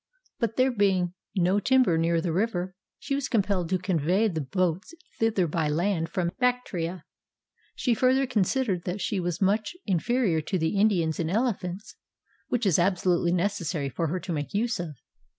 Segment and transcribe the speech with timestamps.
[0.39, 4.95] But there being no timber near the river, she was compelled to convey the boats
[5.19, 7.03] thither by land from Bactria.
[7.75, 11.97] She further con sidered that she was much inferior to the Indians in elephants
[12.47, 14.95] (which it was absolutely necessary for her to make use of).